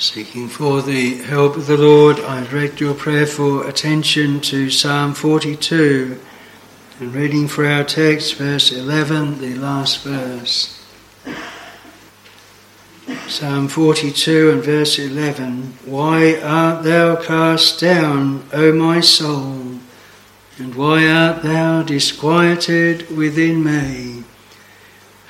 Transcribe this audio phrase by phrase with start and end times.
[0.00, 6.20] Seeking for the help of the Lord, I direct your prayerful attention to Psalm 42
[7.00, 10.86] and reading for our text, verse 11, the last verse.
[13.26, 19.80] Psalm 42 and verse 11 Why art thou cast down, O my soul,
[20.58, 24.22] and why art thou disquieted within me?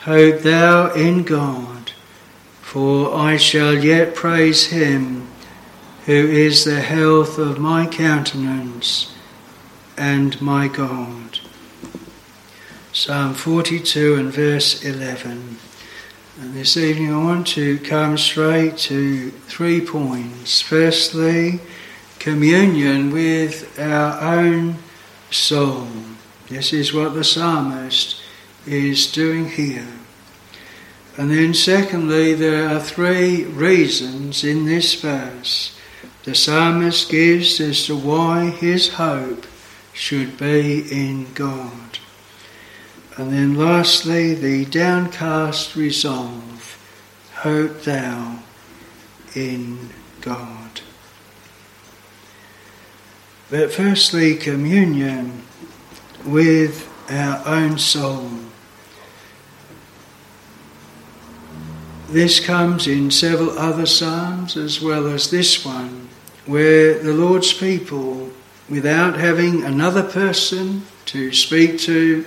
[0.00, 1.77] Hope thou in God
[2.68, 5.26] for I shall yet praise him
[6.04, 9.14] who is the health of my countenance
[9.96, 11.38] and my God.
[12.92, 15.56] Psalm 42 and verse 11.
[16.42, 20.60] And this evening I want to come straight to three points.
[20.60, 21.60] Firstly,
[22.18, 24.76] communion with our own
[25.30, 25.88] soul.
[26.50, 28.20] This is what the psalmist
[28.66, 29.88] is doing here.
[31.18, 35.76] And then, secondly, there are three reasons in this verse
[36.22, 39.44] the psalmist gives as to why his hope
[39.92, 41.98] should be in God.
[43.16, 46.78] And then, lastly, the downcast resolve
[47.34, 48.38] hope thou
[49.34, 50.82] in God.
[53.50, 55.42] But firstly, communion
[56.24, 58.30] with our own soul.
[62.10, 66.08] This comes in several other Psalms as well as this one,
[66.46, 68.30] where the Lord's people,
[68.70, 72.24] without having another person to speak to,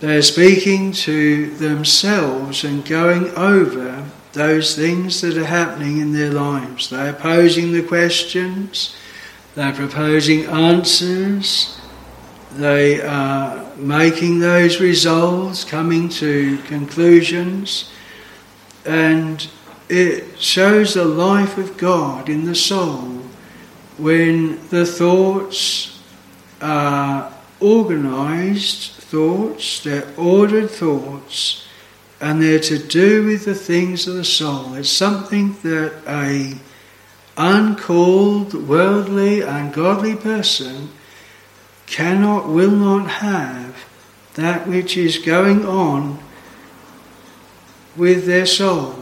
[0.00, 6.90] they're speaking to themselves and going over those things that are happening in their lives.
[6.90, 8.96] They're posing the questions,
[9.54, 11.80] they're proposing answers,
[12.54, 17.92] they are making those resolves, coming to conclusions
[18.86, 19.48] and
[19.88, 23.22] it shows the life of God in the soul
[23.98, 26.02] when the thoughts
[26.60, 31.66] are organized thoughts, they're ordered thoughts,
[32.20, 34.74] and they're to do with the things of the soul.
[34.74, 36.54] It's something that a
[37.36, 40.90] uncalled, worldly, ungodly person
[41.86, 43.84] cannot, will not have
[44.34, 46.18] that which is going on
[47.96, 48.96] with their soul.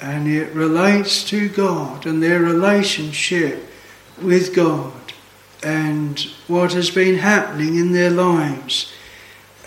[0.00, 3.70] And it relates to God and their relationship
[4.20, 4.92] with God
[5.62, 8.92] and what has been happening in their lives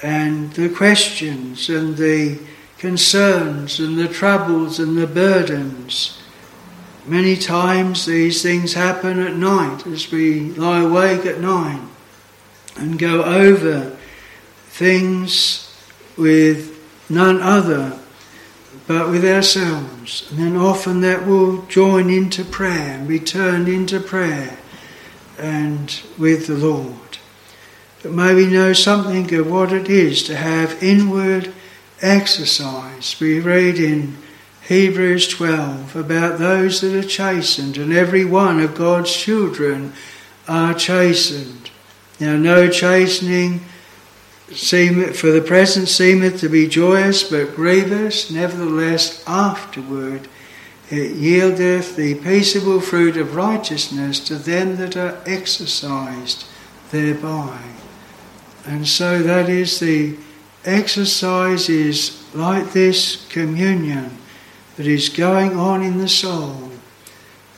[0.01, 2.39] and the questions and the
[2.77, 6.21] concerns and the troubles and the burdens.
[7.05, 11.81] Many times these things happen at night as we lie awake at night
[12.77, 13.97] and go over
[14.67, 15.75] things
[16.15, 16.77] with
[17.09, 17.99] none other
[18.89, 20.27] but with ourselves.
[20.31, 24.57] And then often that will join into prayer and be turned into prayer
[25.37, 27.19] and with the Lord.
[28.01, 31.53] But may we know something of what it is to have inward
[32.01, 33.15] exercise.
[33.19, 34.17] We read in
[34.67, 39.93] Hebrews 12 about those that are chastened, and every one of God's children
[40.47, 41.69] are chastened.
[42.19, 43.61] Now, no chastening
[44.53, 50.27] seem, for the present seemeth to be joyous but grievous, nevertheless afterward
[50.89, 56.45] it yieldeth the peaceable fruit of righteousness to them that are exercised
[56.89, 57.59] thereby.
[58.65, 60.17] And so that is the
[60.65, 64.17] exercise is like this communion
[64.77, 66.71] that is going on in the soul.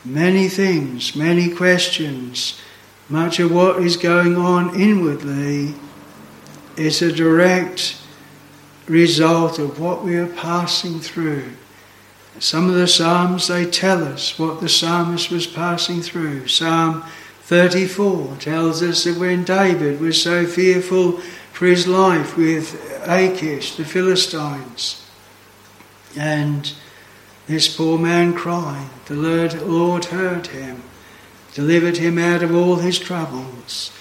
[0.04, 2.60] Many things, many questions,
[3.08, 5.74] much of what is going on inwardly
[6.76, 7.96] is a direct
[8.86, 11.52] result of what we are passing through.
[12.38, 16.48] Some of the Psalms, they tell us what the psalmist was passing through.
[16.48, 17.04] Psalm
[17.42, 21.18] 34 tells us that when David was so fearful
[21.52, 22.74] for his life with
[23.06, 25.06] Achish, the Philistines,
[26.16, 26.72] and
[27.46, 30.82] this poor man cried, the Lord, Lord heard him,
[31.54, 33.92] delivered him out of all his troubles.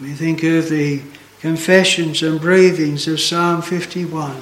[0.00, 1.02] We think of the
[1.40, 4.36] confessions and breathings of Psalm 51.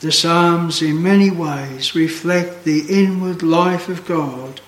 [0.00, 4.60] The Psalms, in many ways, reflect the inward life of God,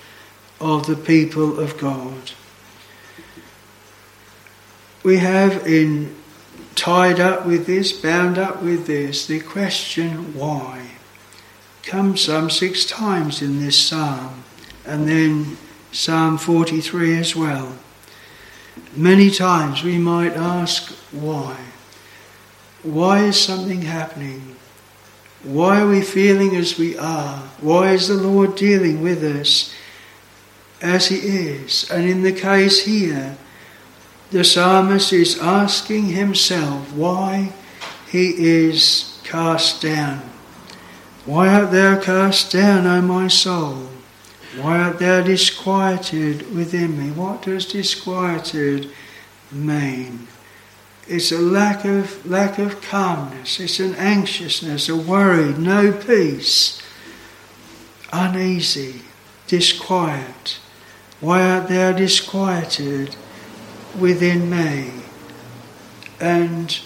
[0.60, 2.32] of the people of God.
[5.02, 6.14] We have in
[6.74, 10.90] tied up with this, bound up with this, the question why
[11.82, 14.44] comes some six times in this psalm,
[14.86, 15.56] and then
[15.90, 17.76] Psalm 43 as well.
[18.96, 21.56] Many times we might ask why.
[22.82, 24.56] Why is something happening?
[25.44, 27.38] Why are we feeling as we are?
[27.60, 29.72] Why is the Lord dealing with us
[30.80, 31.90] as He is?
[31.90, 33.36] And in the case here,
[34.32, 37.52] the psalmist is asking himself why
[38.08, 40.22] he is cast down.
[41.26, 43.90] Why art thou cast down, O my soul?
[44.58, 47.10] Why art thou disquieted within me?
[47.10, 48.90] What does disquieted
[49.50, 50.28] mean?
[51.08, 53.58] It's a lack of lack of calmness.
[53.60, 56.80] It's an anxiousness, a worry, no peace,
[58.12, 59.02] uneasy,
[59.46, 60.58] disquiet.
[61.20, 63.16] Why art thou disquieted
[63.98, 64.90] within me?
[66.20, 66.78] And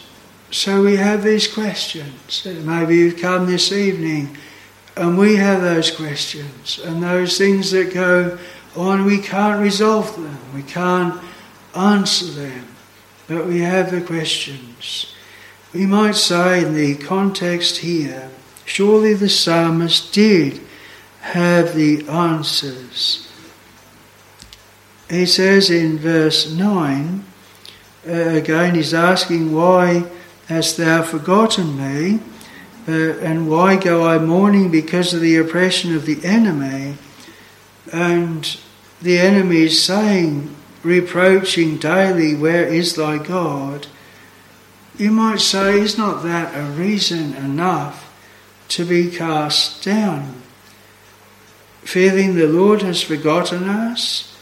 [0.51, 2.47] so we have these questions.
[2.47, 4.37] Maybe you've come this evening
[4.97, 8.39] and we have those questions and those things that go
[8.75, 11.23] on, we can't resolve them, we can't
[11.75, 12.76] answer them,
[13.29, 15.15] but we have the questions.
[15.73, 18.31] We might say in the context here,
[18.65, 20.61] surely the psalmist did
[21.21, 23.31] have the answers.
[25.11, 27.25] He says in verse 9,
[28.09, 30.05] uh, again, he's asking, Why
[30.49, 32.21] Hast thou forgotten me?
[32.89, 36.99] Uh, and why go I mourning because of the oppression of the enemy?
[37.93, 38.57] And
[39.03, 40.55] the enemy is saying,
[40.87, 43.87] reproaching daily, Where is thy God?
[44.97, 48.13] You might say, Is not that a reason enough
[48.69, 50.43] to be cast down?
[51.83, 54.37] Feeling the Lord has forgotten us,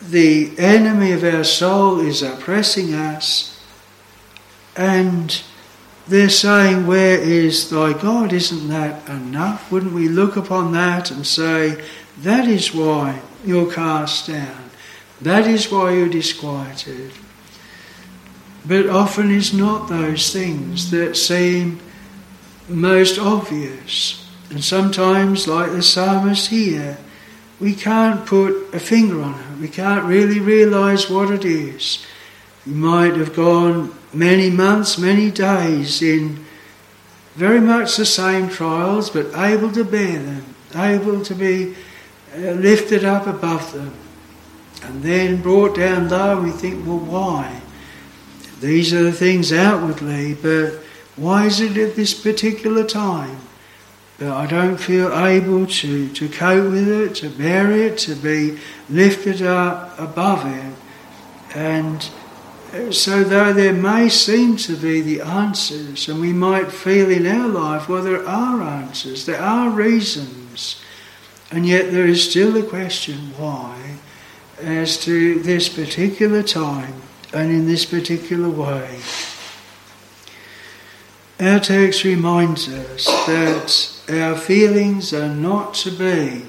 [0.00, 3.54] the enemy of our soul is oppressing us
[4.76, 5.42] and
[6.06, 8.32] they're saying, Where is thy God?
[8.32, 9.70] Isn't that enough?
[9.70, 11.82] Wouldn't we look upon that and say,
[12.18, 14.70] That is why you're cast down.
[15.20, 17.12] That is why you're disquieted.
[18.66, 21.80] But often it's not those things that seem
[22.68, 24.26] most obvious.
[24.50, 26.98] And sometimes, like the psalmist here,
[27.60, 29.60] we can't put a finger on it.
[29.60, 32.04] We can't really realize what it is.
[32.66, 36.44] You might have gone many months, many days in
[37.34, 41.74] very much the same trials, but able to bear them, able to be
[42.36, 43.92] lifted up above them,
[44.84, 46.40] and then brought down low.
[46.40, 47.60] We think, well, why?
[48.60, 50.74] These are the things outwardly, but
[51.16, 53.38] why is it at this particular time?
[54.18, 58.58] But I don't feel able to, to cope with it, to bear it, to be
[58.88, 60.74] lifted up above it.
[61.56, 62.08] And
[62.90, 67.48] so, though there may seem to be the answers, and we might feel in our
[67.48, 70.82] life, well, there are answers, there are reasons,
[71.52, 73.83] and yet there is still the question why,
[74.64, 76.94] as to this particular time
[77.32, 78.98] and in this particular way.
[81.40, 86.46] Our text reminds us that our feelings are not to be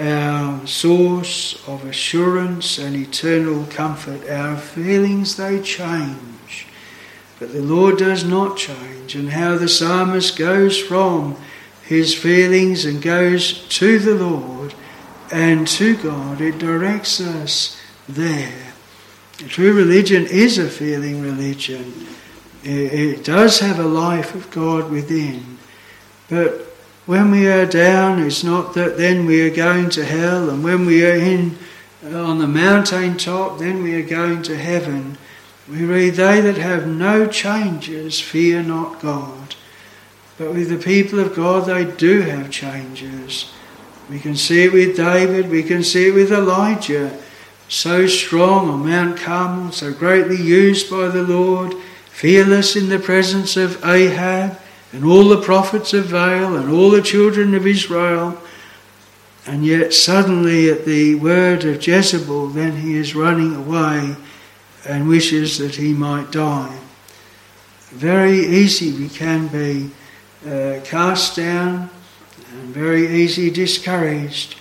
[0.00, 4.28] our source of assurance and eternal comfort.
[4.28, 6.66] Our feelings, they change,
[7.38, 9.14] but the Lord does not change.
[9.14, 11.36] And how the psalmist goes from
[11.82, 14.57] his feelings and goes to the Lord
[15.32, 18.72] and to God, it directs us there.
[19.36, 22.06] True religion is a feeling religion.
[22.64, 25.58] It does have a life of God within,
[26.28, 26.66] but
[27.06, 30.84] when we are down, it's not that then we are going to hell, and when
[30.84, 31.56] we are in
[32.04, 35.16] on the mountain top, then we are going to heaven.
[35.68, 39.54] We read, They that have no changes fear not God.
[40.36, 43.50] But with the people of God, they do have changes.
[44.08, 47.18] We can see it with David, we can see it with Elijah,
[47.68, 51.74] so strong on Mount Carmel, so greatly used by the Lord,
[52.08, 54.58] fearless in the presence of Ahab
[54.92, 58.40] and all the prophets of Baal and all the children of Israel.
[59.46, 64.16] And yet, suddenly, at the word of Jezebel, then he is running away
[64.86, 66.78] and wishes that he might die.
[67.90, 69.90] Very easy we can be
[70.46, 71.90] uh, cast down
[72.72, 74.56] very easy discouraged,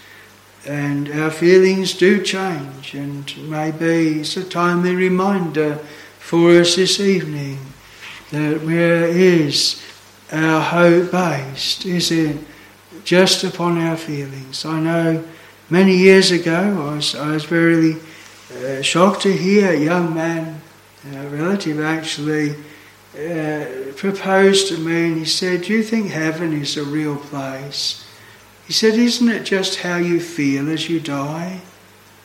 [0.65, 2.93] and our feelings do change.
[2.93, 5.75] And maybe it's a timely reminder
[6.19, 7.59] for us this evening
[8.31, 9.81] that where is
[10.31, 11.85] our hope based?
[11.85, 12.37] Is it
[13.03, 14.65] just upon our feelings?
[14.65, 15.23] I know
[15.69, 17.95] many years ago I was, I was very
[18.53, 20.61] uh, shocked to hear a young man,
[21.13, 22.55] a relative actually,
[23.17, 28.05] uh, proposed to me and he said, Do you think heaven is a real place?
[28.65, 31.61] He said, Isn't it just how you feel as you die?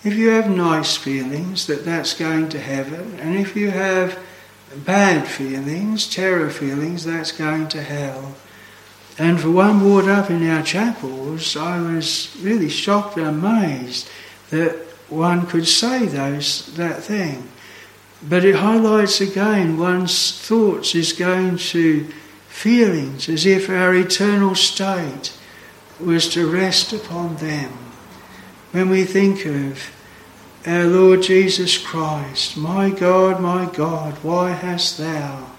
[0.04, 4.18] If you have nice feelings, that that's going to heaven, and if you have
[4.84, 8.34] bad feelings, terror feelings, that's going to hell.
[9.18, 14.08] And for one ward up in our chapels, I was really shocked and amazed
[14.50, 14.74] that
[15.08, 17.48] one could say those that thing.
[18.28, 22.06] But it highlights again one's thoughts is going to
[22.48, 25.32] feelings as if our eternal state
[25.98, 27.72] was to rest upon them.
[28.70, 29.90] When we think of
[30.66, 35.50] our Lord Jesus Christ, my God, my God, why hast thou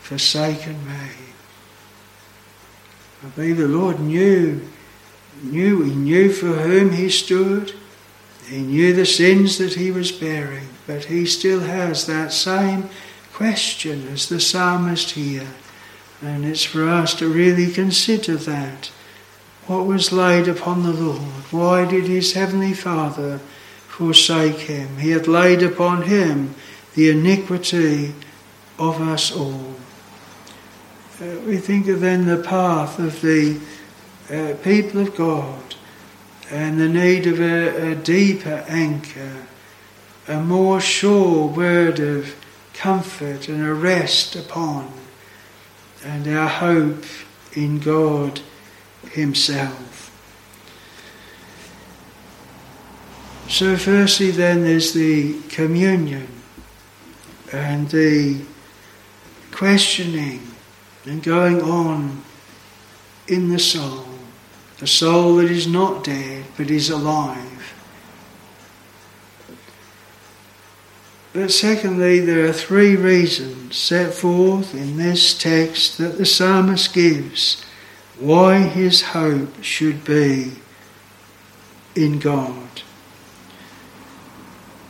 [0.00, 1.08] forsaken me?
[3.24, 4.60] I believe the Lord knew,
[5.42, 7.74] knew, He knew for whom He stood.
[8.46, 12.88] He knew the sins that He was bearing, but He still has that same
[13.32, 15.46] question as the psalmist here.
[16.20, 18.90] And it's for us to really consider that.
[19.66, 21.44] What was laid upon the Lord?
[21.52, 23.38] Why did His Heavenly Father
[23.86, 24.96] forsake Him?
[24.96, 26.54] He had laid upon Him
[26.94, 28.14] the iniquity
[28.78, 29.74] of us all.
[31.20, 33.60] Uh, we think of then the path of the
[34.30, 35.74] uh, people of God
[36.50, 39.46] and the need of a, a deeper anchor,
[40.28, 42.36] a more sure word of
[42.74, 44.92] comfort and a rest upon,
[46.04, 47.04] and our hope
[47.54, 48.40] in God
[49.10, 49.96] Himself.
[53.48, 56.28] So, firstly, then, there's the communion
[57.50, 58.42] and the
[59.50, 60.46] questioning
[61.06, 62.22] and going on
[63.26, 64.04] in the soul,
[64.78, 67.57] the soul that is not dead but is alive.
[71.32, 77.64] But secondly, there are three reasons set forth in this text that the psalmist gives
[78.18, 80.52] why his hope should be
[81.94, 82.82] in God.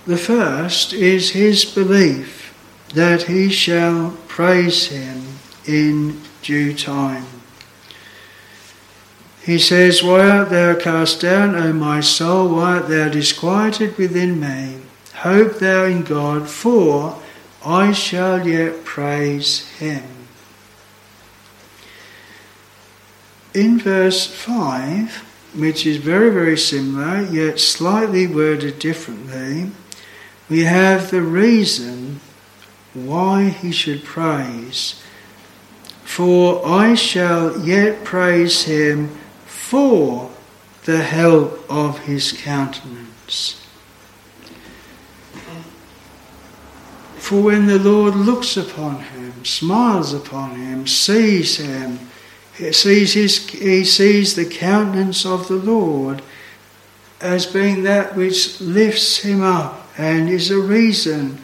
[0.07, 2.55] The first is his belief
[2.95, 5.23] that he shall praise him
[5.67, 7.27] in due time.
[9.43, 12.55] He says, Why art thou cast down, O my soul?
[12.55, 14.79] Why art thou disquieted within me?
[15.23, 17.21] Hope thou in God, for
[17.65, 20.05] I shall yet praise him.
[23.55, 29.71] In verse 5, which is very, very similar, yet slightly worded differently,
[30.49, 32.21] we have the reason
[32.95, 35.03] why he should praise
[36.09, 39.11] for I shall yet praise him
[39.45, 40.31] for
[40.85, 43.68] the help of his countenance.
[47.29, 51.99] For when the Lord looks upon him, smiles upon him, sees him,
[52.57, 56.23] he sees, his, he sees the countenance of the Lord
[57.21, 61.37] as being that which lifts him up and is a reason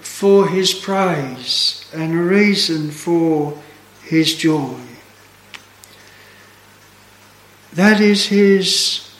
[0.00, 3.58] for his praise and a reason for
[4.02, 4.78] his joy.
[7.72, 9.10] That is his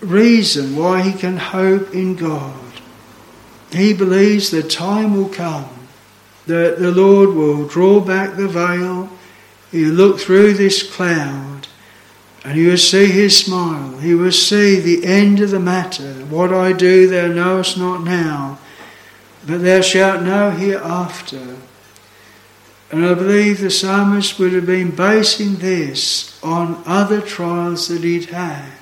[0.00, 2.61] reason why he can hope in God.
[3.72, 5.68] He believes the time will come
[6.46, 9.08] that the Lord will draw back the veil,
[9.72, 11.68] will look through this cloud,
[12.44, 13.98] and he will see his smile.
[13.98, 16.12] He will see the end of the matter.
[16.26, 18.58] What I do, thou knowest not now,
[19.46, 21.56] but thou shalt know hereafter.
[22.90, 28.26] And I believe the psalmist would have been basing this on other trials that he'd
[28.26, 28.72] had.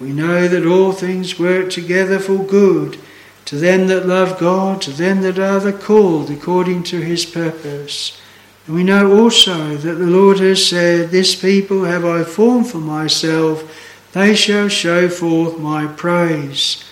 [0.00, 2.98] We know that all things work together for good
[3.46, 8.20] to them that love God, to them that are the called according to his purpose.
[8.66, 12.78] And we know also that the Lord has said, This people have I formed for
[12.78, 13.70] myself,
[14.12, 16.84] they shall show forth my praise.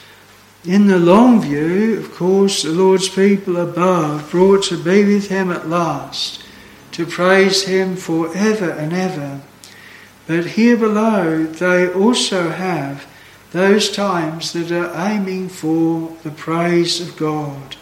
[0.64, 5.50] In the long view, of course, the Lord's people above brought to be with Him
[5.50, 6.44] at last,
[6.92, 9.40] to praise Him for ever and ever.
[10.26, 13.06] But here below, they also have
[13.52, 17.76] those times that are aiming for the praise of God.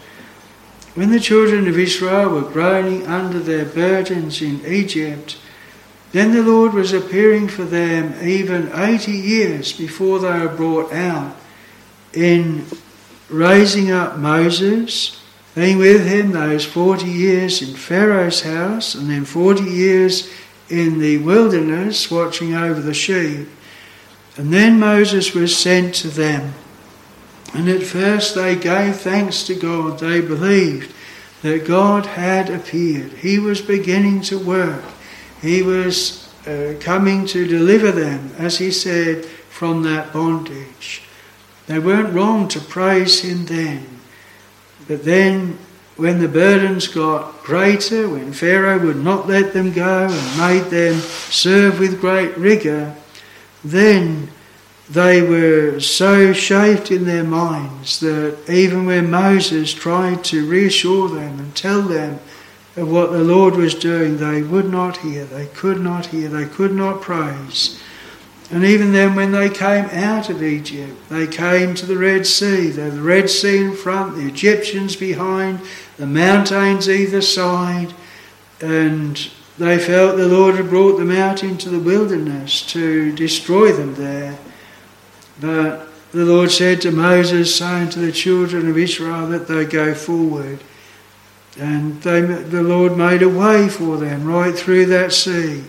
[0.93, 5.37] When the children of Israel were groaning under their burdens in Egypt,
[6.11, 11.37] then the Lord was appearing for them even 80 years before they were brought out
[12.13, 12.65] in
[13.29, 15.21] raising up Moses,
[15.55, 20.29] being with him those 40 years in Pharaoh's house, and then 40 years
[20.69, 23.47] in the wilderness watching over the sheep.
[24.37, 26.53] And then Moses was sent to them.
[27.53, 29.99] And at first they gave thanks to God.
[29.99, 30.93] They believed
[31.41, 33.11] that God had appeared.
[33.13, 34.83] He was beginning to work.
[35.41, 41.03] He was uh, coming to deliver them, as he said, from that bondage.
[41.67, 43.85] They weren't wrong to praise him then.
[44.87, 45.57] But then
[45.97, 50.95] when the burdens got greater, when Pharaoh would not let them go and made them
[50.99, 52.95] serve with great rigour,
[53.63, 54.29] then
[54.89, 61.39] they were so shaped in their minds that even when Moses tried to reassure them
[61.39, 62.19] and tell them
[62.75, 66.45] of what the Lord was doing, they would not hear, they could not hear, they
[66.45, 67.81] could not praise.
[68.49, 72.69] And even then, when they came out of Egypt, they came to the Red Sea.
[72.69, 75.61] The Red Sea in front, the Egyptians behind,
[75.95, 77.93] the mountains either side,
[78.59, 83.95] and they felt the Lord had brought them out into the wilderness to destroy them
[83.95, 84.37] there.
[85.39, 89.93] But the Lord said to Moses, saying to the children of Israel that they go
[89.93, 90.63] forward.
[91.59, 95.63] And they, the Lord made a way for them right through that sea,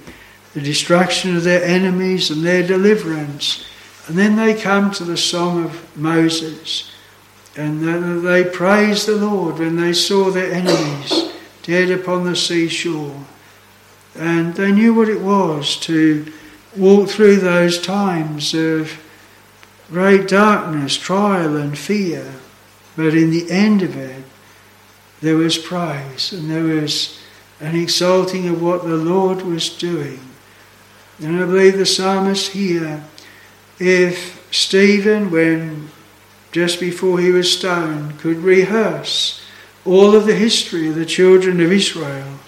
[0.54, 3.64] the destruction of their enemies and their deliverance.
[4.06, 6.90] And then they come to the song of Moses.
[7.56, 13.26] And they praised the Lord when they saw their enemies dead upon the seashore.
[14.14, 16.30] And they knew what it was to
[16.76, 18.98] walk through those times of
[19.90, 22.32] great darkness, trial, and fear.
[22.96, 24.24] But in the end of it,
[25.20, 27.18] there was praise and there was
[27.60, 30.20] an exalting of what the Lord was doing.
[31.22, 33.04] And I believe the psalmist here,
[33.78, 35.90] if Stephen, when
[36.50, 39.40] just before he was stoned, could rehearse
[39.84, 42.38] all of the history of the children of Israel,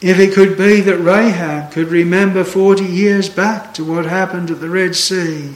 [0.00, 4.60] if it could be that Rahab could remember 40 years back to what happened at
[4.60, 5.54] the Red Sea,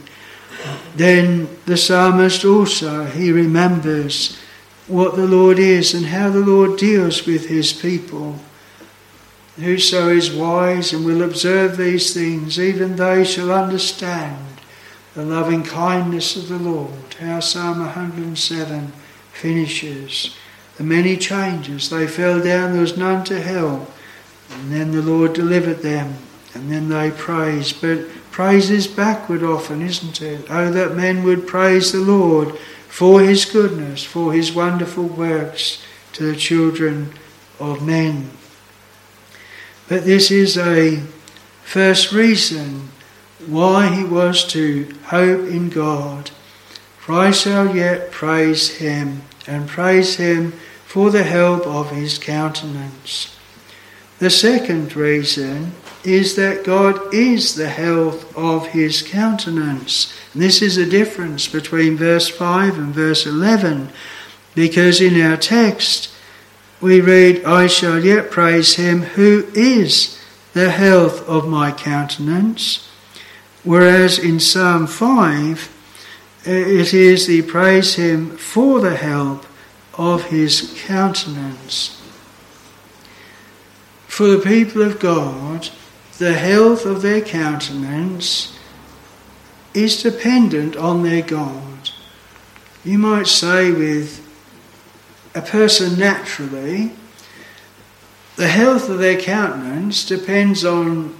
[0.96, 4.38] then the psalmist also, he remembers
[4.88, 8.40] what the Lord is and how the Lord deals with his people.
[9.56, 14.60] Whoso is wise and will observe these things, even they shall understand
[15.14, 17.14] the loving kindness of the Lord.
[17.20, 18.92] How Psalm 107
[19.32, 20.36] finishes.
[20.76, 23.90] The many changes, they fell down, there was none to help.
[24.54, 26.16] And then the Lord delivered them,
[26.54, 27.80] and then they praised.
[27.80, 30.46] But praise is backward often, isn't it?
[30.50, 32.56] Oh, that men would praise the Lord
[32.88, 37.12] for his goodness, for his wonderful works to the children
[37.58, 38.30] of men.
[39.88, 41.02] But this is a
[41.62, 42.90] first reason
[43.46, 46.30] why he was to hope in God.
[46.98, 50.52] For I shall yet praise him, and praise him
[50.86, 53.36] for the help of his countenance.
[54.22, 55.72] The second reason
[56.04, 60.14] is that God is the health of his countenance.
[60.32, 63.88] And this is a difference between verse 5 and verse 11,
[64.54, 66.14] because in our text
[66.80, 72.88] we read, I shall yet praise him who is the health of my countenance.
[73.64, 75.68] Whereas in Psalm 5,
[76.46, 79.46] eh, it is the praise him for the help
[79.98, 82.01] of his countenance.
[84.12, 85.70] For the people of God,
[86.18, 88.54] the health of their countenance
[89.72, 91.88] is dependent on their God.
[92.84, 94.20] You might say, with
[95.34, 96.92] a person naturally,
[98.36, 101.18] the health of their countenance depends on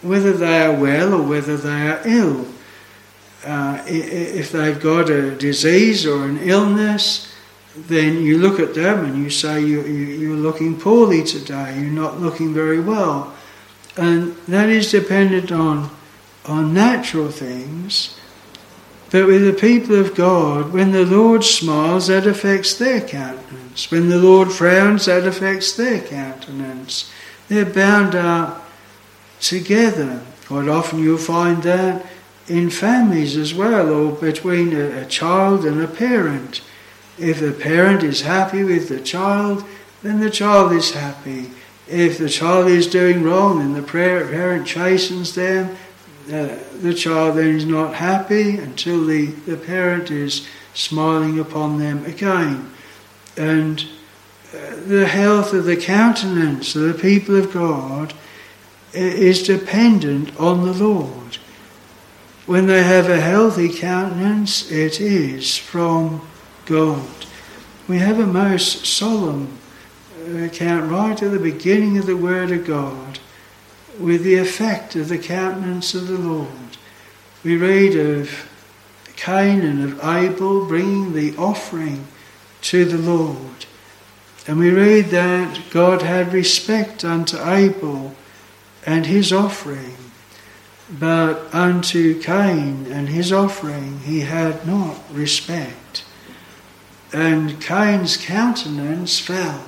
[0.00, 2.46] whether they are well or whether they are ill.
[3.44, 7.29] Uh, if they've got a disease or an illness,
[7.76, 11.90] then you look at them and you say you, you, are looking poorly today, you're
[11.90, 13.34] not looking very well.
[13.96, 15.90] And that is dependent on,
[16.46, 18.18] on natural things.
[19.10, 23.90] But with the people of God, when the Lord smiles, that affects their countenance.
[23.90, 27.10] When the Lord frowns, that affects their countenance.
[27.48, 28.68] They're bound up
[29.40, 30.22] together.
[30.46, 32.06] Quite often you'll find that
[32.46, 36.62] in families as well, or between a, a child and a parent.
[37.20, 39.64] If the parent is happy with the child,
[40.02, 41.50] then the child is happy.
[41.86, 45.76] If the child is doing wrong and the parent chastens them,
[46.32, 52.04] uh, the child then is not happy until the, the parent is smiling upon them
[52.04, 52.72] again.
[53.36, 53.84] And
[54.54, 58.14] uh, the health of the countenance of the people of God
[58.92, 61.36] is dependent on the Lord.
[62.46, 66.26] When they have a healthy countenance, it is from
[66.70, 67.26] God.
[67.88, 69.58] We have a most solemn
[70.24, 73.18] account right at the beginning of the Word of God
[73.98, 76.78] with the effect of the countenance of the Lord.
[77.42, 78.48] We read of
[79.16, 82.06] Cain and of Abel bringing the offering
[82.62, 83.66] to the Lord.
[84.46, 88.14] And we read that God had respect unto Abel
[88.86, 89.96] and his offering,
[90.88, 95.79] but unto Cain and his offering he had not respect.
[97.12, 99.64] And Cain's countenance fell.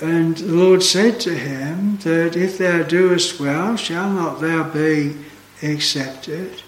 [0.00, 5.16] And the Lord said to him that if thou doest well, shall not thou be
[5.62, 6.62] accepted?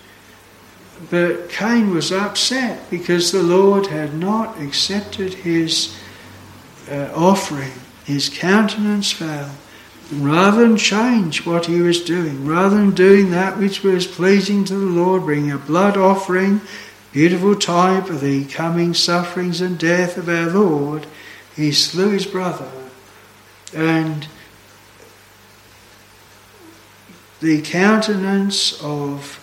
[1.11, 5.97] But Cain was upset because the Lord had not accepted his
[6.89, 7.73] uh, offering.
[8.05, 9.51] His countenance fell.
[10.13, 14.75] Rather than change what he was doing, rather than doing that which was pleasing to
[14.75, 16.61] the Lord, bringing a blood offering,
[17.15, 21.07] beautiful type of the coming sufferings and death of our Lord,
[21.55, 22.71] he slew his brother.
[23.73, 24.27] And
[27.41, 29.41] the countenance of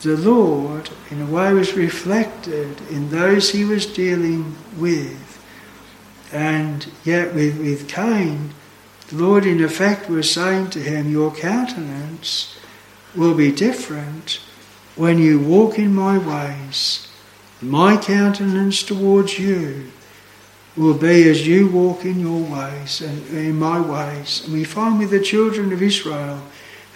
[0.00, 5.36] the Lord, in a way, was reflected in those he was dealing with.
[6.32, 8.54] And yet, with, with Cain,
[9.08, 12.56] the Lord, in effect, was saying to him, Your countenance
[13.14, 14.40] will be different
[15.00, 17.08] when you walk in my ways.
[17.62, 19.90] My countenance towards you
[20.76, 24.42] will be as you walk in your ways and in my ways.
[24.44, 26.42] And we find with the children of Israel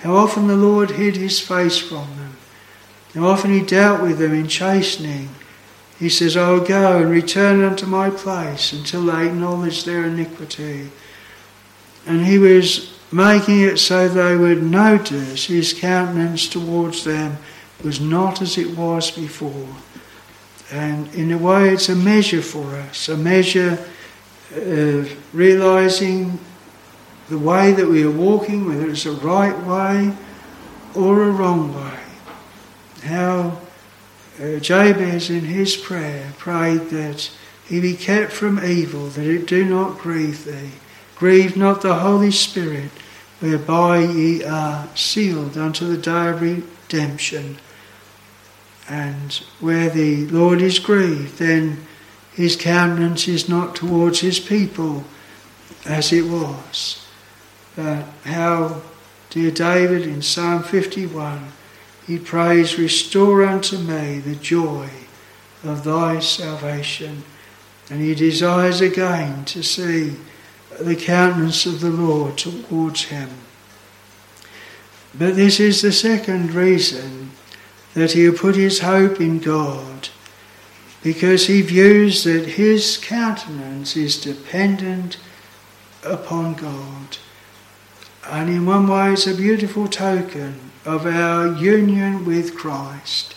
[0.03, 2.37] how often the Lord hid his face from them
[3.15, 5.29] how often he dealt with them in chastening.
[6.01, 10.91] He says, I will go and return unto my place until they acknowledge their iniquity.
[12.07, 17.39] And he was making it so they would notice his countenance towards them
[17.85, 19.69] was not as it was before.
[20.73, 23.79] And in a way, it's a measure for us, a measure
[24.55, 26.39] of realizing
[27.29, 30.15] the way that we are walking, whether it's a right way
[30.95, 32.05] or a wrong way
[33.05, 33.61] how
[34.41, 37.31] uh, Jabez in his prayer prayed that
[37.67, 40.71] he be kept from evil, that it do not grieve thee.
[41.17, 42.91] Grieve not the Holy Spirit,
[43.41, 47.59] whereby ye are sealed unto the day of redemption.
[48.89, 51.87] And where the Lord is grieved, then
[52.35, 55.05] his countenance is not towards his people
[55.87, 57.07] as it was.
[57.77, 58.83] But how
[59.31, 61.53] dear David in Psalm 51
[62.07, 64.91] he prays, Restore unto me the joy
[65.63, 67.25] of thy salvation.
[67.91, 70.17] And he desires again to see
[70.81, 73.31] the countenance of the Lord towards him.
[75.15, 77.24] But this is the second reason
[77.95, 80.09] that he put his hope in God,
[81.03, 85.17] because he views that his countenance is dependent
[86.05, 87.19] upon God.
[88.27, 93.35] And in one way, it's a beautiful token of our union with Christ.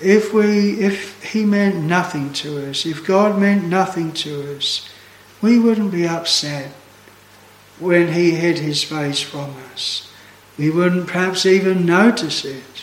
[0.00, 4.88] If we if he meant nothing to us, if God meant nothing to us,
[5.40, 6.72] we wouldn't be upset
[7.78, 10.10] when he hid his face from us.
[10.58, 12.75] We wouldn't perhaps even notice it.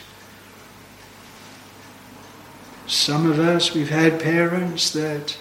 [2.94, 5.36] Some of us, we've had parents that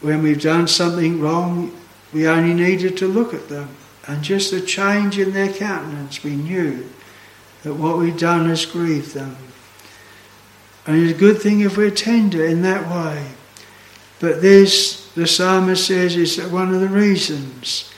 [0.00, 1.72] when we've done something wrong,
[2.12, 3.68] we only needed to look at them
[4.06, 6.90] and just the change in their countenance, we knew
[7.62, 9.36] that what we'd done has grieved them.
[10.86, 13.26] And it's a good thing if we're tender in that way.
[14.20, 17.90] But this, the psalmist says, is one of the reasons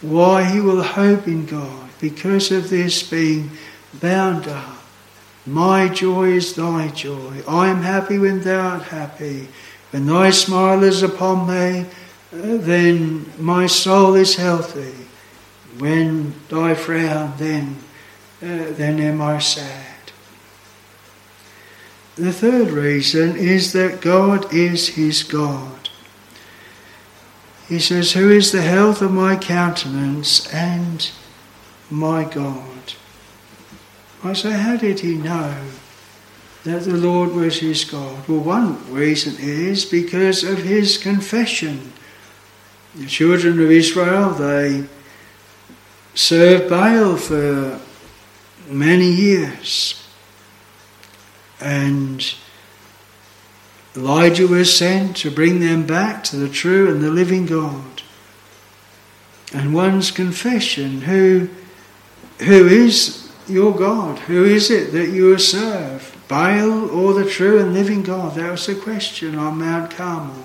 [0.00, 3.50] why he will hope in God, because of this being
[4.00, 4.83] bound up.
[5.46, 7.42] My joy is thy joy.
[7.46, 9.48] I am happy when thou art happy.
[9.90, 11.86] When thy smile is upon me, uh,
[12.32, 14.94] then my soul is healthy.
[15.78, 17.76] When thy frown, then,
[18.42, 19.94] uh, then am I sad.
[22.16, 25.90] The third reason is that God is his God.
[27.68, 31.10] He says, Who is the health of my countenance and
[31.90, 32.73] my God?
[34.24, 35.54] I say, How did he know
[36.64, 38.26] that the Lord was his God?
[38.28, 41.92] Well, one reason is because of his confession.
[42.94, 44.86] The children of Israel, they
[46.14, 47.80] served Baal for
[48.68, 50.02] many years.
[51.60, 52.34] And
[53.96, 58.02] Elijah was sent to bring them back to the true and the living God.
[59.52, 61.48] And one's confession, who,
[62.40, 64.18] who is your God?
[64.20, 66.16] Who is it that you serve?
[66.28, 68.34] Baal or the true and living God?
[68.34, 70.44] That was the question on Mount Carmel.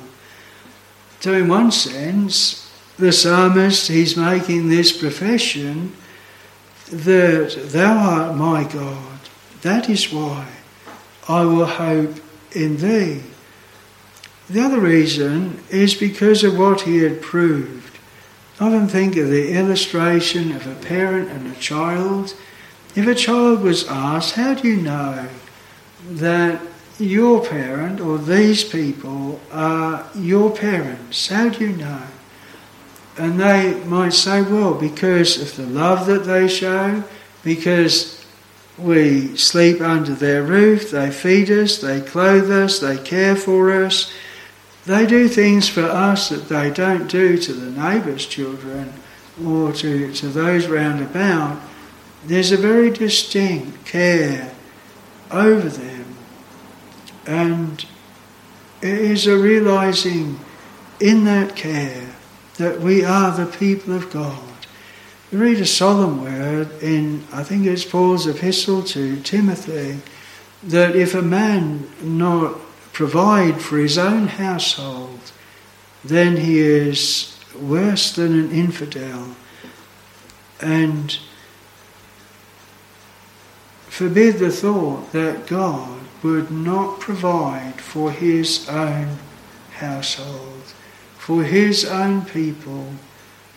[1.19, 5.93] So, in one sense, the psalmist, he's making this profession
[6.87, 9.19] that thou art my God.
[9.61, 10.47] That is why
[11.27, 12.19] I will hope
[12.51, 13.21] in thee.
[14.49, 17.99] The other reason is because of what he had proved.
[18.59, 22.33] I often think of the illustration of a parent and a child.
[22.95, 25.27] If a child was asked, How do you know
[26.11, 26.61] that
[26.99, 31.27] your parent or these people are your parents?
[31.27, 32.03] How do you know?
[33.17, 37.03] And they might say, well, because of the love that they show,
[37.43, 38.25] because
[38.77, 44.11] we sleep under their roof, they feed us, they clothe us, they care for us,
[44.85, 48.93] they do things for us that they don't do to the neighbour's children
[49.45, 51.59] or to, to those round about.
[52.25, 54.53] There's a very distinct care
[55.31, 56.15] over them.
[57.25, 57.85] And
[58.81, 60.39] it is a realizing
[60.99, 62.15] in that care
[62.57, 64.43] that we are the people of God.
[65.31, 69.99] We read a solemn word in, I think it's Paul's epistle to Timothy,
[70.63, 72.59] that if a man not
[72.93, 75.31] provide for his own household,
[76.03, 79.35] then he is worse than an infidel.
[80.61, 81.17] And
[83.99, 89.17] forbid the thought that God would not provide for his own
[89.71, 90.63] household,
[91.17, 92.93] for his own people.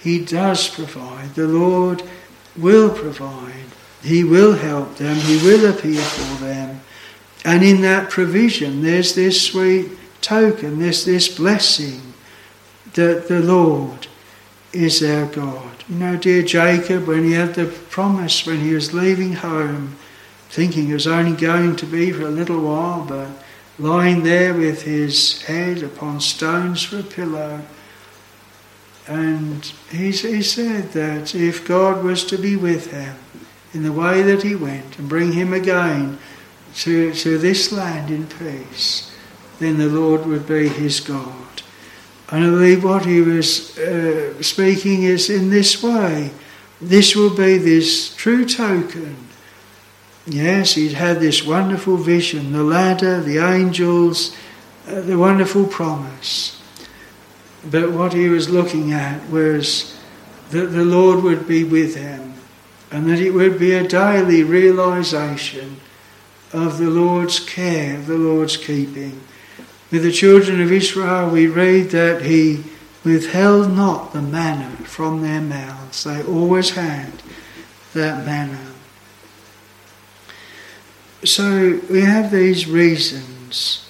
[0.01, 1.37] He does provide.
[1.37, 2.03] The Lord
[2.57, 3.71] will provide.
[4.03, 5.15] He will help them.
[5.15, 6.81] He will appear for them.
[7.45, 12.15] And in that provision, there's this sweet token, there's this blessing
[12.95, 14.09] that the Lord
[14.73, 15.85] is our God.
[15.89, 19.99] You know, dear Jacob, when he had the promise, when he was leaving home,
[20.53, 23.27] thinking it was only going to be for a little while, but
[23.79, 27.63] lying there with his head upon stones for a pillow.
[29.09, 33.17] And he, he said that if God was to be with him
[33.73, 36.19] in the way that he went and bring him again
[36.75, 39.11] to, to this land in peace,
[39.59, 41.63] then the Lord would be his God.
[42.31, 46.31] And I believe what he was uh, speaking is in this way.
[46.79, 49.32] This will be this true token.
[50.27, 54.37] Yes, he'd had this wonderful vision the ladder, the angels,
[54.89, 56.61] uh, the wonderful promise.
[57.69, 59.99] But what he was looking at was
[60.51, 62.35] that the Lord would be with him
[62.91, 65.79] and that it would be a daily realization
[66.53, 69.21] of the Lord's care, the Lord's keeping.
[69.91, 72.65] With the children of Israel, we read that He
[73.05, 76.05] withheld not the manna from their mouths.
[76.05, 77.13] They always had
[77.95, 78.72] that manna.
[81.25, 83.89] So we have these reasons,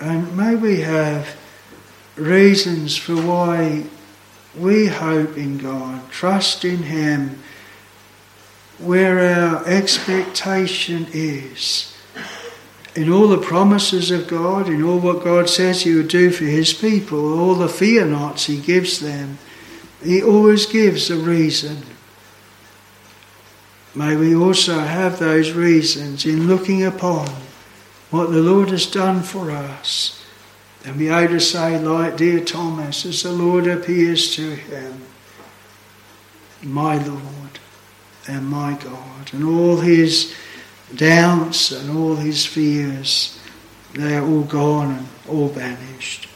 [0.00, 1.36] and may we have
[2.14, 3.86] reasons for why
[4.56, 7.42] we hope in God, trust in Him
[8.78, 11.96] where our expectation is.
[12.94, 16.44] In all the promises of God, in all what God says He would do for
[16.44, 19.38] His people, all the fear nots He gives them,
[20.02, 21.82] He always gives a reason.
[23.94, 27.28] May we also have those reasons in looking upon
[28.10, 30.24] what the Lord has done for us
[30.84, 35.02] and be able to say, like dear Thomas, as the Lord appears to him,
[36.62, 37.58] My Lord
[38.28, 39.32] and my God.
[39.32, 40.34] And all his
[40.94, 43.38] doubts and all his fears,
[43.94, 46.29] they are all gone and all banished.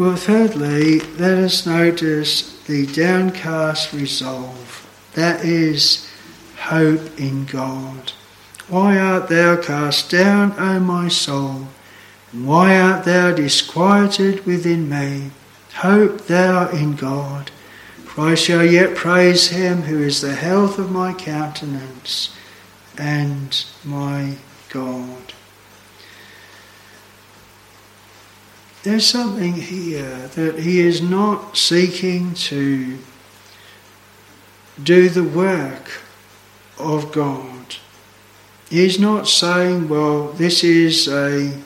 [0.00, 4.88] Well, thirdly, let us notice the downcast resolve.
[5.12, 6.10] That is
[6.56, 8.12] hope in God.
[8.66, 11.68] Why art thou cast down, O my soul?
[12.32, 15.32] And why art thou disquieted within me?
[15.74, 17.50] Hope thou in God
[18.10, 22.34] for I shall yet praise him who is the health of my countenance
[22.98, 24.36] and my
[24.70, 25.34] God.
[28.82, 32.96] There's something here that he is not seeking to
[34.82, 36.00] do the work
[36.78, 37.76] of God.
[38.70, 41.60] He's not saying, well, this is a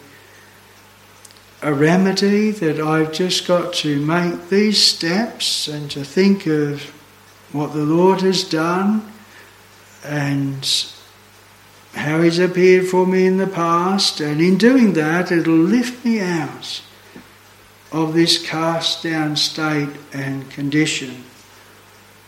[1.63, 6.83] a remedy that I've just got to make these steps and to think of
[7.53, 9.11] what the Lord has done
[10.05, 10.69] and
[11.95, 16.21] how He's appeared for me in the past, and in doing that, it'll lift me
[16.21, 16.83] out
[17.95, 21.23] of this cast down state and condition.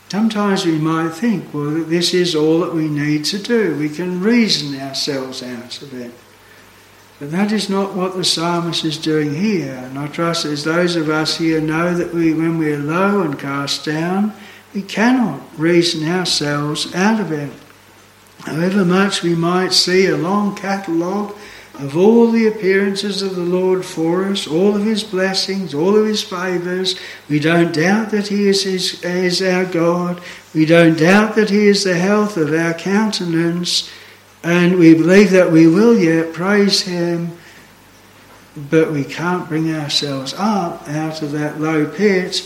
[0.09, 3.77] Sometimes we might think, well, this is all that we need to do.
[3.77, 6.13] We can reason ourselves out of it.
[7.19, 9.75] But that is not what the psalmist is doing here.
[9.75, 13.37] And I trust as those of us here know that we, when we're low and
[13.37, 14.35] cast down,
[14.73, 17.53] we cannot reason ourselves out of it.
[18.41, 21.35] However much we might see a long catalogue
[21.79, 26.07] of all the appearances of the Lord for us, all of His blessings, all of
[26.07, 30.21] His favours, we don't doubt that He is, his, is our God.
[30.55, 33.91] We don't doubt that He is the health of our countenance.
[34.43, 37.37] And we believe that we will yet praise Him.
[38.71, 42.43] but we can't bring ourselves up out of that low pit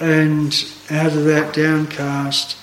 [0.00, 2.56] and out of that downcast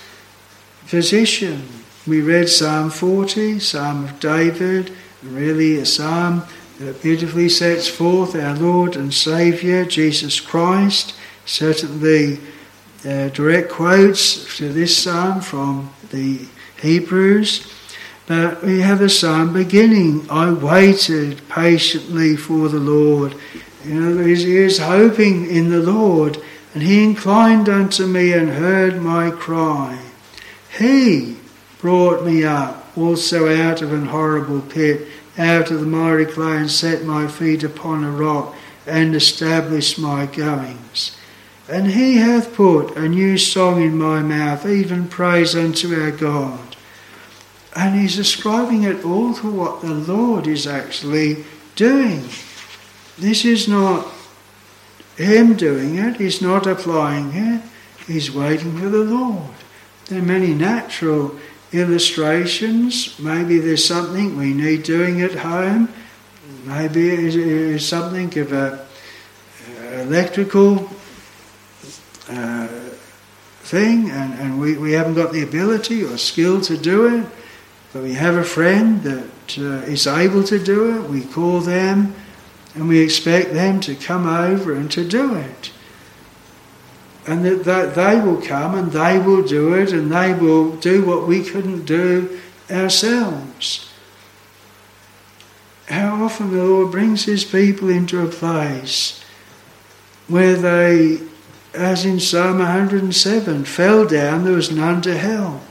[0.87, 1.67] position.
[2.07, 6.43] We read Psalm 40, Psalm of David, really a psalm
[6.79, 11.15] that beautifully sets forth our Lord and Saviour, Jesus Christ.
[11.45, 12.39] Certainly,
[13.05, 16.45] uh, direct quotes to this psalm from the
[16.81, 17.73] Hebrews.
[18.27, 23.35] But we have a psalm beginning, I waited patiently for the Lord.
[23.85, 26.37] You know, he is hoping in the Lord,
[26.73, 29.99] and he inclined unto me and heard my cry.
[30.77, 31.37] He
[31.79, 35.07] brought me up also out of an horrible pit,
[35.37, 38.55] out of the miry clay, and set my feet upon a rock,
[38.85, 41.15] and established my goings.
[41.69, 46.75] And he hath put a new song in my mouth, even praise unto our God.
[47.75, 52.23] And he's ascribing it all to what the Lord is actually doing.
[53.17, 54.07] This is not
[55.17, 57.61] him doing it, he's not applying it,
[58.07, 59.53] he's waiting for the Lord.
[60.05, 61.37] There are many natural
[61.71, 63.19] illustrations.
[63.19, 65.89] Maybe there's something we need doing at home.
[66.65, 68.85] Maybe it is something of a
[70.01, 70.89] electrical
[72.29, 72.67] uh,
[73.67, 77.25] thing, and, and we, we haven't got the ability or skill to do it,
[77.93, 81.09] but we have a friend that uh, is able to do it.
[81.09, 82.15] We call them,
[82.75, 85.71] and we expect them to come over and to do it.
[87.27, 91.05] And that, that they will come and they will do it, and they will do
[91.05, 92.39] what we couldn't do
[92.71, 93.91] ourselves.
[95.87, 99.23] How often the Lord brings His people into a place
[100.27, 101.21] where they
[101.77, 105.61] as in Psalm 107, fell down, there was none to help.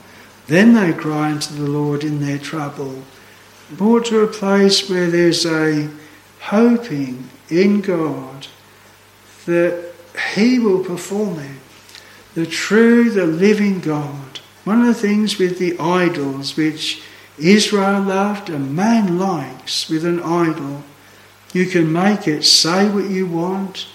[0.47, 3.03] Then they cry unto the Lord in their trouble.
[3.73, 5.91] Brought to a place where there's a
[6.41, 8.47] hoping in God
[9.47, 9.86] that
[10.35, 11.57] He will perform it.
[12.35, 14.41] The true, the living God.
[14.65, 17.03] One of the things with the idols which
[17.39, 20.83] Israel loved and man likes with an idol,
[21.53, 23.87] you can make it say what you want,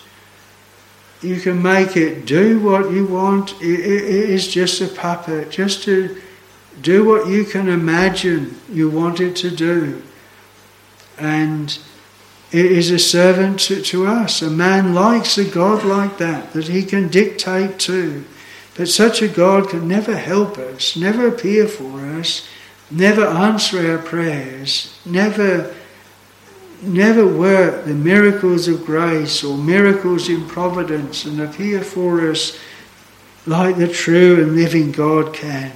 [1.21, 3.53] you can make it do what you want.
[3.61, 6.19] It, is just a puppet, just to
[6.81, 10.01] do what you can imagine you want it to do.
[11.19, 11.77] And
[12.51, 14.41] is a servant to, to us.
[14.41, 18.25] A man likes a God like that, that he can dictate to.
[18.75, 22.47] But such a God can never help us, never appear for us,
[22.89, 25.73] never answer our prayers, never
[26.83, 32.57] never work the miracles of grace or miracles in providence and appear for us
[33.45, 35.71] like the true and living God can.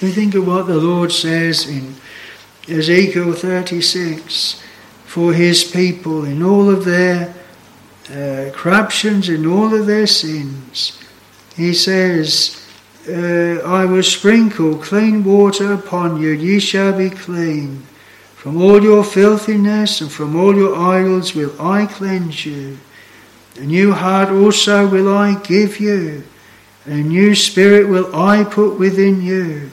[0.00, 1.96] We think of what the Lord says in
[2.66, 4.62] Ezekiel 36
[5.08, 7.34] for his people in all of their
[8.10, 11.02] uh, corruptions, in all of their sins.
[11.56, 12.62] He says,
[13.08, 17.86] uh, I will sprinkle clean water upon you, ye shall be clean.
[18.36, 22.78] From all your filthiness and from all your idols will I cleanse you.
[23.56, 26.22] A new heart also will I give you,
[26.84, 29.70] and a new spirit will I put within you.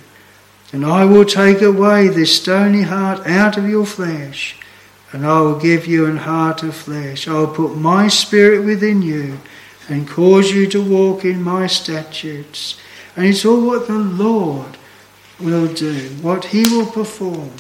[0.71, 4.58] And I will take away this stony heart out of your flesh,
[5.15, 7.25] and I will give you an heart of flesh.
[7.25, 9.39] I will put my spirit within you,
[9.88, 12.78] and cause you to walk in my statutes.
[13.15, 14.78] And it's all what the Lord
[15.39, 17.51] will do, what He will perform.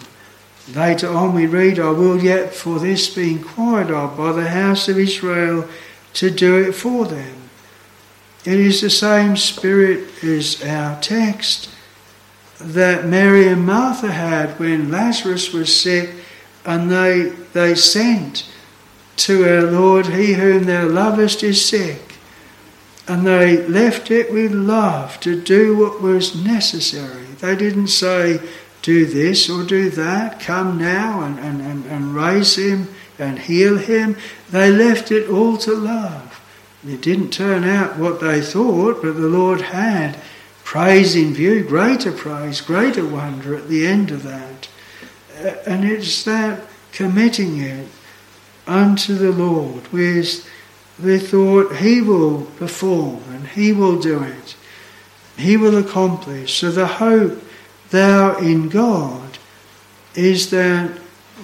[0.75, 4.89] Later on, we read, I will yet for this be inquired of by the house
[4.89, 5.65] of Israel
[6.15, 7.37] to do it for them.
[8.43, 11.69] It is the same spirit as our text
[12.59, 16.09] that Mary and Martha had when Lazarus was sick,
[16.65, 18.49] and they, they sent
[19.17, 22.01] to our Lord, He whom thou lovest is sick.
[23.07, 27.25] And they left it with love to do what was necessary.
[27.39, 28.39] They didn't say,
[28.85, 33.77] do this or do that, come now and, and, and, and raise him and heal
[33.77, 34.15] him.
[34.51, 36.39] They left it all to love.
[36.87, 40.19] It didn't turn out what they thought, but the Lord had
[40.63, 44.67] praise in view, greater praise, greater wonder at the end of that.
[45.65, 47.87] And it's that committing it
[48.67, 50.49] unto the Lord with
[50.97, 54.55] the thought He will perform and He will do it.
[55.37, 56.55] He will accomplish.
[56.59, 57.43] So the hope
[57.89, 59.37] thou in God
[60.15, 60.97] is that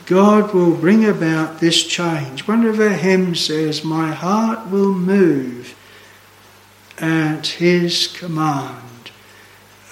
[0.05, 2.47] God will bring about this change.
[2.47, 5.75] One of our hymns says, My heart will move
[6.97, 8.90] at his command.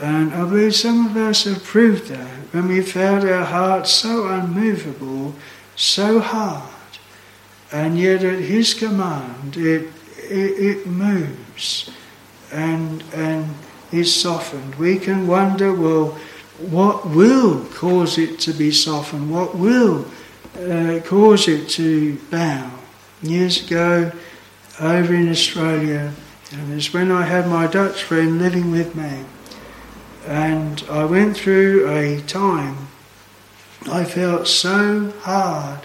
[0.01, 4.27] And I believe some of us have proved that when we found our hearts so
[4.27, 5.35] unmovable,
[5.75, 6.73] so hard.
[7.71, 11.91] and yet at His command it, it, it moves
[12.51, 13.53] and, and
[13.91, 14.75] is softened.
[14.75, 16.17] We can wonder, well,
[16.59, 19.31] what will cause it to be softened?
[19.31, 20.05] What will
[20.57, 22.71] uh, cause it to bow?
[23.21, 24.11] Years ago,
[24.79, 26.13] over in Australia,
[26.51, 29.25] and it's when I had my Dutch friend living with me.
[30.27, 32.89] And I went through a time
[33.87, 35.79] I felt so hard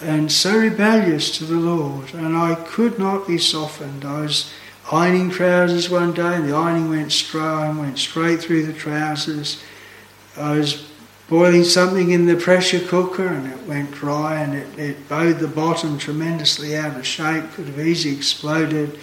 [0.00, 4.04] and so rebellious to the Lord, and I could not be softened.
[4.04, 4.52] I was
[4.92, 9.62] ironing trousers one day, and the ironing went straight, went straight through the trousers.
[10.36, 10.88] I was
[11.28, 15.48] boiling something in the pressure cooker, and it went dry, and it, it bowed the
[15.48, 17.50] bottom tremendously out of shape.
[17.52, 18.98] Could have easily exploded.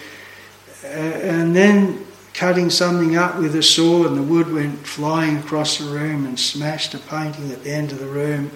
[0.83, 2.05] Uh, and then
[2.41, 6.39] cutting something up with a saw, and the wood went flying across the room and
[6.39, 8.49] smashed a painting at the end of the room.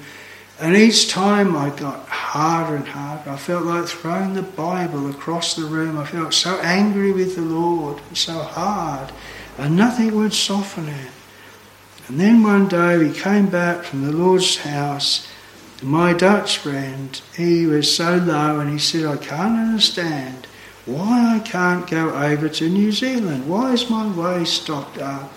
[0.60, 3.30] And each time I got harder and harder.
[3.30, 6.00] I felt like throwing the Bible across the room.
[6.00, 9.12] I felt so angry with the Lord, so hard,
[9.60, 11.12] and nothing would soften it.
[12.08, 15.28] And then one day we came back from the Lord's house.
[15.84, 20.48] My Dutch friend, he was so low and he said, I can't understand
[20.86, 23.50] why I can't go over to New Zealand.
[23.50, 25.32] Why is my way stopped up?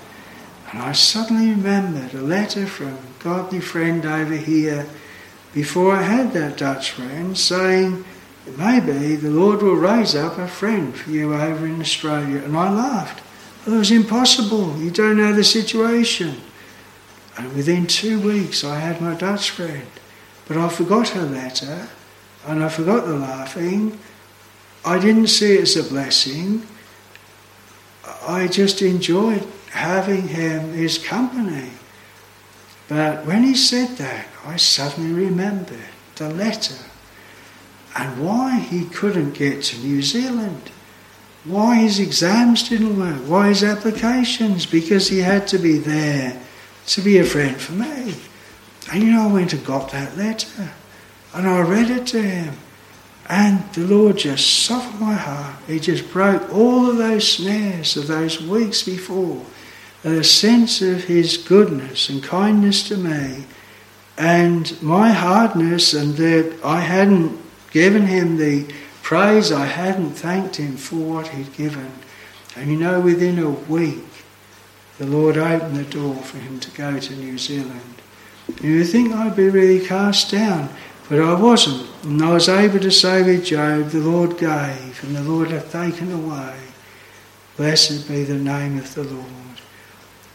[0.71, 4.87] And I suddenly remembered a letter from a godly friend over here
[5.55, 8.05] before I had that Dutch friend saying,
[8.59, 12.43] maybe the Lord will raise up a friend for you over in Australia.
[12.43, 13.23] And I laughed.
[13.67, 14.77] It was impossible.
[14.79, 16.37] You don't know the situation.
[17.39, 19.87] And within two weeks, I had my Dutch friend.
[20.47, 21.89] But I forgot her letter
[22.47, 23.99] and I forgot the laughing
[24.85, 26.67] I didn't see it as a blessing.
[28.27, 31.71] I just enjoyed having him, his company.
[32.89, 35.79] But when he said that, I suddenly remembered
[36.17, 36.77] the letter
[37.97, 40.71] and why he couldn't get to New Zealand.
[41.45, 43.29] Why his exams didn't work.
[43.29, 44.67] Why his applications.
[44.67, 46.41] Because he had to be there
[46.87, 48.15] to be a friend for me.
[48.93, 50.71] And you know, I went and got that letter
[51.35, 52.55] and I read it to him.
[53.29, 55.57] And the Lord just softened my heart.
[55.67, 59.45] He just broke all of those snares of those weeks before.
[60.03, 63.45] And A sense of His goodness and kindness to me.
[64.17, 67.39] And my hardness, and that I hadn't
[67.71, 68.67] given Him the
[69.03, 71.93] praise, I hadn't thanked Him for what He'd given.
[72.57, 74.05] And you know, within a week,
[74.99, 78.03] the Lord opened the door for him to go to New Zealand.
[78.61, 80.71] You think I'd be really cast down.
[81.09, 81.89] But I wasn't.
[82.05, 85.73] And I was able to say with Job, the Lord gave and the Lord hath
[85.73, 86.55] taken away.
[87.57, 89.27] Blessed be the name of the Lord.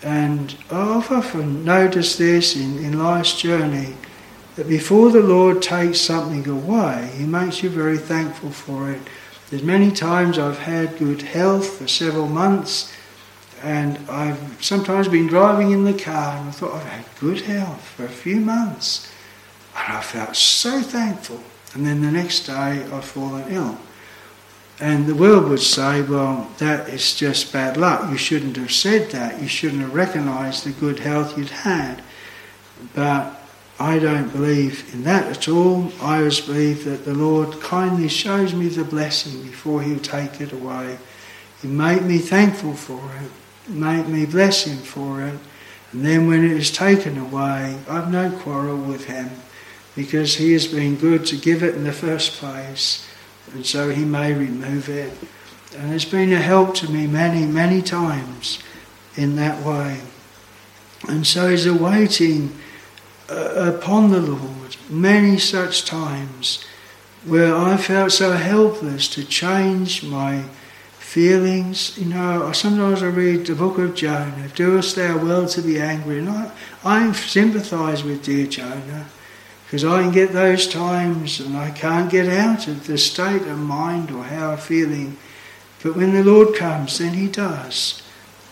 [0.01, 3.95] And I've often noticed this in, in life's journey
[4.55, 9.01] that before the Lord takes something away, He makes you very thankful for it.
[9.49, 12.91] There's many times I've had good health for several months,
[13.61, 17.81] and I've sometimes been driving in the car and I thought I've had good health
[17.81, 19.12] for a few months.
[19.75, 21.41] And I felt so thankful.
[21.73, 23.77] And then the next day I'd fallen ill.
[24.79, 28.09] And the world would say, well, that is just bad luck.
[28.11, 29.41] You shouldn't have said that.
[29.41, 32.01] You shouldn't have recognised the good health you'd had.
[32.93, 33.39] But
[33.79, 35.91] I don't believe in that at all.
[36.01, 40.51] I always believe that the Lord kindly shows me the blessing before He'll take it
[40.51, 40.97] away.
[41.61, 43.31] He made me thankful for it,
[43.69, 45.39] made me bless Him for it.
[45.91, 49.29] And then when it is taken away, I've no quarrel with Him
[49.95, 53.07] because He has been good to give it in the first place,
[53.53, 55.13] and so He may remove it.
[55.77, 58.59] And it's been a help to me many, many times
[59.15, 60.01] in that way.
[61.07, 62.55] And so He's awaiting
[63.29, 66.63] uh, upon the Lord many such times
[67.25, 70.43] where I felt so helpless to change my
[70.99, 71.97] feelings.
[71.97, 76.19] You know, sometimes I read the book of Jonah, doest thou well to be angry?
[76.19, 76.51] And I,
[76.83, 79.07] I sympathise with dear Jonah.
[79.73, 83.57] Because I can get those times and I can't get out of the state of
[83.57, 85.17] mind or how I'm feeling.
[85.81, 88.03] But when the Lord comes, then He does.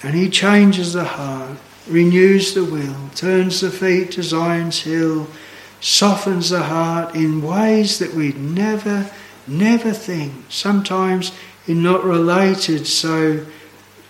[0.02, 5.28] And He changes the heart, renews the will, turns the feet to Zion's hill,
[5.80, 9.12] softens the heart in ways that we'd never,
[9.46, 10.34] never think.
[10.50, 11.34] Sometimes
[11.68, 13.46] in not related so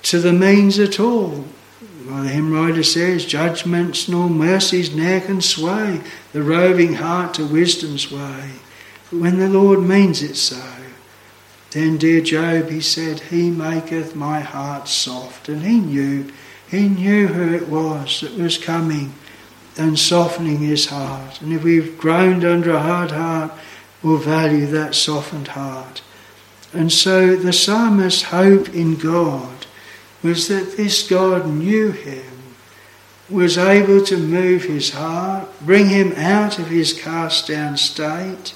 [0.04, 1.44] to the means at all.
[2.08, 6.02] Well, the hymn writer says, Judgments nor mercies ne'er can sway
[6.34, 8.52] the roving heart to wisdom's way.
[9.10, 10.62] But when the Lord means it so,
[11.72, 15.48] then, dear Job, he said, He maketh my heart soft.
[15.48, 16.32] And he knew,
[16.70, 19.14] he knew who it was that was coming
[19.78, 21.42] and softening his heart.
[21.42, 23.54] And if we've groaned under a hard heart,
[24.04, 26.02] we'll value that softened heart.
[26.74, 29.66] And so the psalmist's hope in God
[30.24, 32.24] was that this God knew him,
[33.30, 38.54] was able to move his heart, bring him out of his cast down state,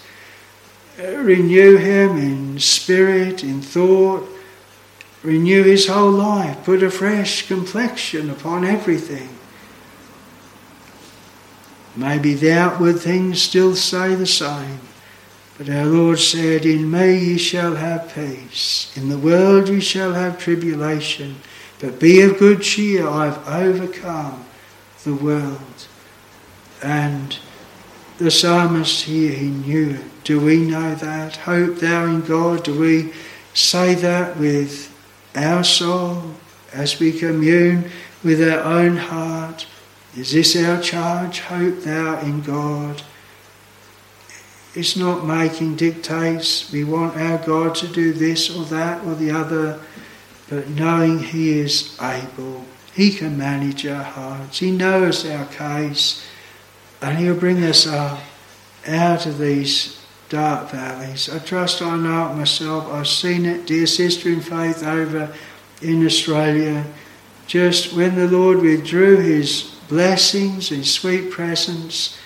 [0.99, 4.28] uh, renew him in spirit, in thought,
[5.24, 9.30] renew his whole life, put a fresh complexion upon everything.
[11.95, 14.80] Maybe the outward things still say the same,
[15.57, 20.13] but our Lord said, In me ye shall have peace, in the world ye shall
[20.13, 21.38] have tribulation,
[21.86, 24.43] but be of good cheer, I've overcome
[25.03, 25.88] the world.
[26.81, 27.38] And
[28.17, 30.23] the psalmist here, he knew it.
[30.23, 31.36] Do we know that?
[31.36, 32.63] Hope thou in God.
[32.63, 33.13] Do we
[33.53, 34.91] say that with
[35.36, 36.33] our soul
[36.73, 37.91] as we commune
[38.23, 39.67] with our own heart?
[40.17, 41.41] Is this our charge?
[41.41, 43.03] Hope thou in God.
[44.73, 46.71] It's not making dictates.
[46.71, 49.79] We want our God to do this or that or the other,
[50.49, 52.65] but knowing He is able.
[52.93, 54.59] He can manage our hearts.
[54.59, 56.25] He knows our case
[57.01, 58.19] and He'll bring us up
[58.87, 61.29] out of these dark valleys.
[61.29, 62.91] I trust I know it myself.
[62.91, 65.33] I've seen it, dear sister in faith, over
[65.81, 66.85] in Australia.
[67.47, 72.17] Just when the Lord withdrew His blessings, His sweet presence,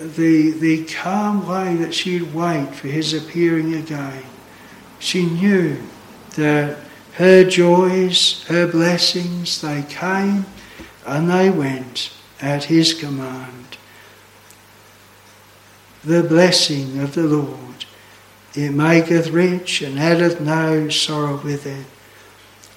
[0.00, 4.22] the, the calm way that she'd wait for His appearing again.
[4.98, 5.82] She knew
[6.36, 6.78] that
[7.18, 10.46] her joys, her blessings, they came
[11.06, 13.58] and they went at His command
[16.04, 17.84] the blessing of the Lord.
[18.54, 21.84] It maketh rich and addeth no sorrow with it.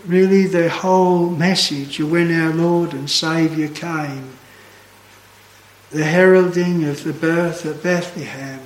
[0.05, 4.33] Really, the whole message of when our Lord and Saviour came,
[5.91, 8.59] the heralding of the birth at Bethlehem,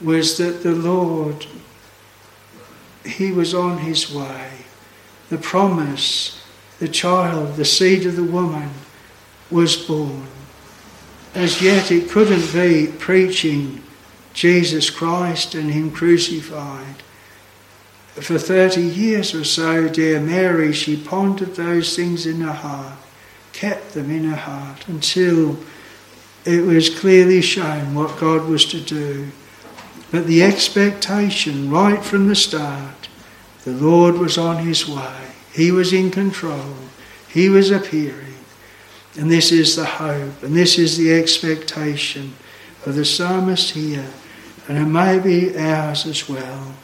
[0.00, 1.46] was that the Lord,
[3.04, 4.59] He was on His way.
[5.30, 6.44] The promise,
[6.78, 8.70] the child, the seed of the woman,
[9.50, 10.26] was born
[11.34, 13.82] as yet it couldn't be preaching
[14.32, 16.96] Jesus Christ and Him crucified.
[18.14, 22.98] For 30 years or so, dear Mary, she pondered those things in her heart,
[23.52, 25.56] kept them in her heart until
[26.44, 29.28] it was clearly shown what God was to do.
[30.10, 32.99] But the expectation right from the start,
[33.64, 35.30] the Lord was on His way.
[35.52, 36.76] He was in control.
[37.28, 38.34] He was appearing.
[39.18, 42.34] And this is the hope, and this is the expectation
[42.86, 44.06] of the psalmist here,
[44.68, 46.74] and it may be ours as well.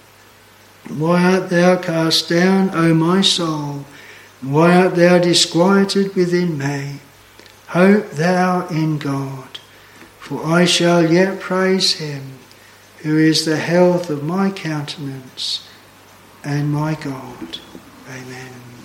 [0.88, 3.84] Why art thou cast down, O my soul?
[4.40, 7.00] Why art thou disquieted within me?
[7.68, 9.58] Hope thou in God,
[10.18, 12.38] for I shall yet praise him,
[12.98, 15.65] who is the health of my countenance
[16.46, 17.58] and my God.
[18.08, 18.65] Amen.